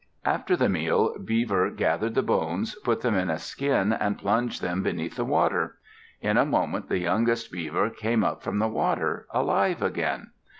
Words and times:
After 0.25 0.55
the 0.57 0.67
meal, 0.67 1.15
Beaver 1.23 1.69
gathered 1.69 2.15
the 2.15 2.23
bones, 2.23 2.73
put 2.83 3.01
them 3.01 3.13
in 3.13 3.29
a 3.29 3.37
skin, 3.37 3.93
and 3.93 4.17
plunged 4.17 4.59
them 4.59 4.81
beneath 4.81 5.15
the 5.15 5.23
water. 5.25 5.77
In 6.21 6.37
a 6.37 6.43
moment 6.43 6.89
the 6.89 6.97
youngest 6.97 7.51
Beaver 7.51 7.91
came 7.91 8.23
up 8.23 8.41
from 8.41 8.57
the 8.57 8.67
water, 8.67 9.27
alive 9.31 9.83
again. 9.83 10.31